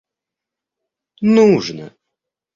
[1.35, 1.85] нужно